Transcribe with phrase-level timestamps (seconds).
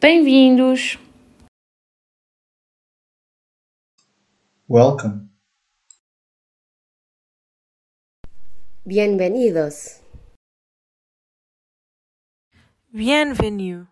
[0.00, 0.96] Bem-vindos!
[4.66, 5.28] Welcome.
[8.86, 10.00] Bienvenidos.
[12.90, 13.88] Bienvenue.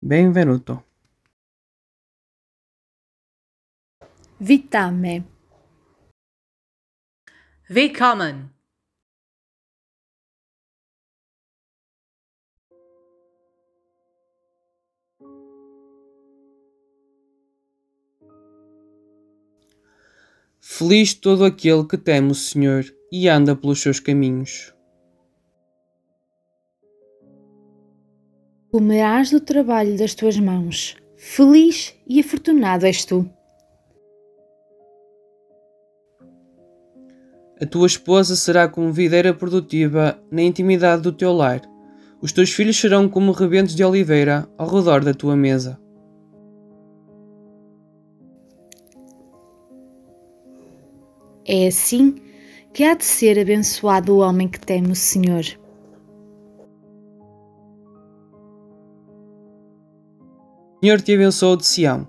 [0.00, 0.82] Benvenuto.
[4.40, 5.24] Vitame.
[7.68, 8.53] Willkommen.
[20.66, 24.74] Feliz todo aquele que teme o Senhor e anda pelos seus caminhos.
[28.72, 30.96] Comerás do trabalho das tuas mãos.
[31.18, 33.28] Feliz e afortunado és tu.
[37.60, 41.60] A tua esposa será como videira produtiva na intimidade do teu lar.
[42.22, 45.78] Os teus filhos serão como rebentos de oliveira ao redor da tua mesa.
[51.46, 52.16] É assim
[52.72, 55.44] que há de ser abençoado o homem que teme o Senhor.
[60.76, 62.08] O Senhor te abençoe de Sião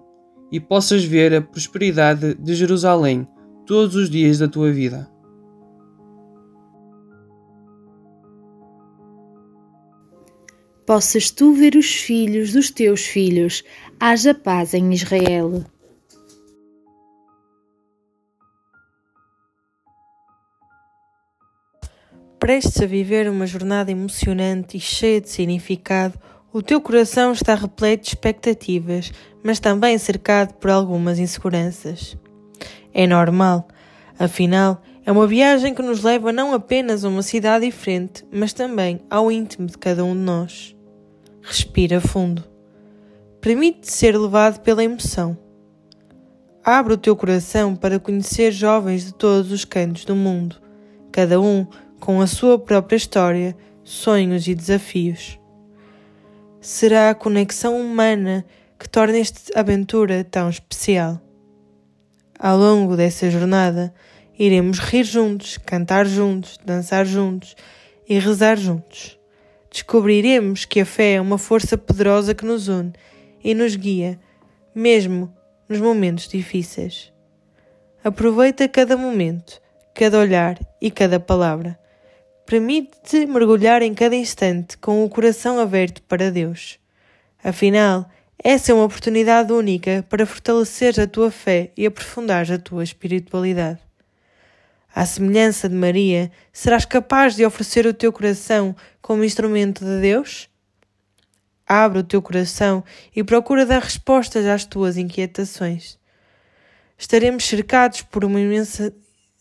[0.51, 3.27] e possas ver a prosperidade de Jerusalém
[3.65, 5.09] todos os dias da tua vida.
[10.85, 13.63] Possas tu ver os filhos dos teus filhos,
[13.99, 15.63] haja paz em Israel.
[22.45, 26.13] Prestes a viver uma jornada emocionante e cheia de significado,
[26.53, 29.11] o teu coração está repleto de expectativas,
[29.43, 32.15] mas também cercado por algumas inseguranças.
[32.93, 33.67] É normal,
[34.19, 39.01] afinal, é uma viagem que nos leva não apenas a uma cidade diferente, mas também
[39.09, 40.75] ao íntimo de cada um de nós.
[41.41, 42.43] Respira fundo.
[43.41, 45.35] Permite-te ser levado pela emoção.
[46.63, 50.61] Abre o teu coração para conhecer jovens de todos os cantos do mundo,
[51.11, 51.65] cada um
[52.05, 55.39] com a sua própria história, sonhos e desafios.
[56.61, 58.45] Será a conexão humana
[58.77, 61.19] que torna esta aventura tão especial.
[62.37, 63.91] Ao longo dessa jornada,
[64.37, 67.55] iremos rir juntos, cantar juntos, dançar juntos
[68.07, 69.17] e rezar juntos.
[69.71, 72.93] Descobriremos que a fé é uma força poderosa que nos une
[73.43, 74.19] e nos guia,
[74.75, 75.33] mesmo
[75.67, 77.11] nos momentos difíceis.
[78.03, 79.59] Aproveita cada momento,
[79.91, 81.83] cada olhar e cada palavra.
[82.45, 86.77] Permite-te mergulhar em cada instante com o coração aberto para Deus.
[87.43, 88.07] Afinal,
[88.37, 93.79] essa é uma oportunidade única para fortalecer a tua fé e aprofundar a tua espiritualidade.
[94.93, 100.47] À semelhança de Maria, serás capaz de oferecer o teu coração como instrumento de Deus?
[101.67, 102.83] Abre o teu coração
[103.15, 105.97] e procura dar respostas às tuas inquietações.
[106.95, 108.93] Estaremos cercados por uma imensa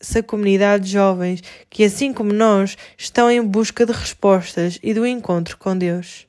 [0.04, 5.06] essa comunidade de jovens que, assim como nós, estão em busca de respostas e do
[5.06, 6.26] encontro com Deus.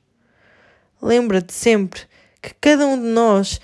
[1.00, 2.00] Lembra-te sempre
[2.40, 3.60] que cada um de nós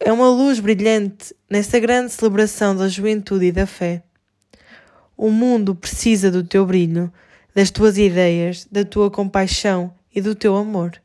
[0.00, 4.02] é uma luz brilhante nessa grande celebração da juventude e da fé.
[5.16, 7.12] O mundo precisa do teu brilho,
[7.54, 11.00] das tuas ideias, da tua compaixão e do teu amor.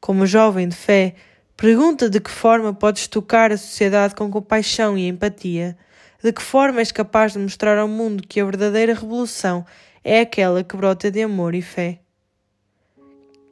[0.00, 1.14] Como jovem de fé,
[1.56, 5.76] pergunta de que forma podes tocar a sociedade com compaixão e empatia
[6.22, 9.64] de que forma és capaz de mostrar ao mundo que a verdadeira revolução
[10.02, 12.00] é aquela que brota de amor e fé?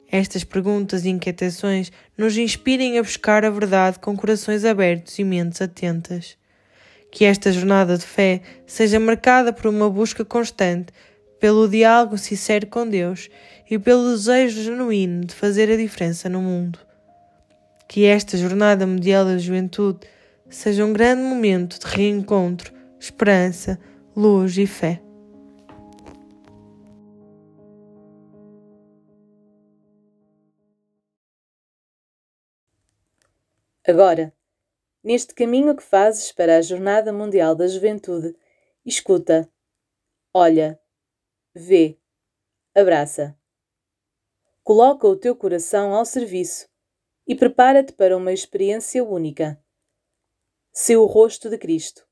[0.09, 5.61] Estas perguntas e inquietações nos inspirem a buscar a verdade com corações abertos e mentes
[5.61, 6.37] atentas.
[7.11, 10.93] Que esta jornada de fé seja marcada por uma busca constante,
[11.39, 13.29] pelo diálogo sincero com Deus
[13.69, 16.79] e pelo desejo genuíno de fazer a diferença no mundo.
[17.87, 19.99] Que esta Jornada Mundial da Juventude
[20.49, 23.79] seja um grande momento de reencontro, esperança,
[24.15, 25.01] luz e fé.
[33.85, 34.33] Agora,
[35.03, 38.35] neste caminho que fazes para a Jornada Mundial da Juventude,
[38.85, 39.49] escuta,
[40.33, 40.79] olha,
[41.53, 41.97] vê,
[42.75, 43.37] abraça.
[44.63, 46.67] Coloca o teu coração ao serviço
[47.25, 49.57] e prepara-te para uma experiência única
[50.79, 52.05] seu rosto de Cristo.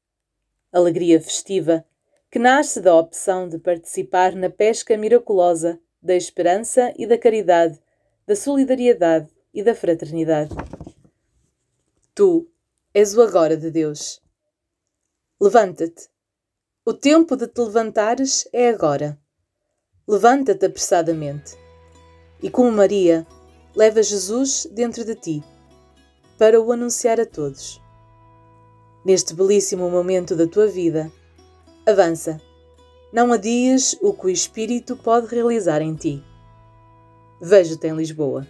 [0.73, 1.85] Alegria festiva
[2.31, 7.79] que nasce da opção de participar na pesca miraculosa da esperança e da caridade,
[8.25, 10.49] da solidariedade e da fraternidade.
[12.15, 12.49] Tu
[12.91, 14.19] és o agora de Deus.
[15.39, 16.09] Levanta-te.
[16.83, 19.15] O tempo de te levantares é agora.
[20.07, 21.55] Levanta-te apressadamente.
[22.41, 23.27] E como Maria,
[23.75, 25.43] leva Jesus dentro de ti,
[26.39, 27.84] para o anunciar a todos.
[29.05, 31.11] Neste belíssimo momento da tua vida,
[31.85, 32.41] avança.
[33.13, 36.23] Não adies o que o Espírito pode realizar em ti.
[37.39, 38.47] Vejo-te em Lisboa.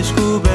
[0.00, 0.49] descobrir.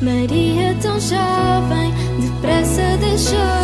[0.00, 3.59] Maria tão jovem, depressa deixou.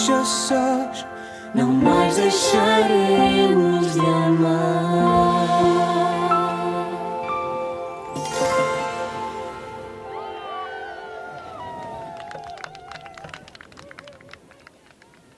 [0.00, 1.06] Deixa sós,
[1.54, 3.69] não mais deixaremos.